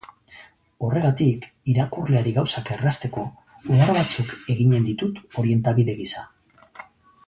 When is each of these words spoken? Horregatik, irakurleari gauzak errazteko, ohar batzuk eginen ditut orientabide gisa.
Horregatik, 0.85 1.45
irakurleari 1.73 2.33
gauzak 2.39 2.73
errazteko, 2.77 3.27
ohar 3.77 3.95
batzuk 4.01 4.35
eginen 4.57 4.91
ditut 4.93 5.25
orientabide 5.45 6.01
gisa. 6.05 6.31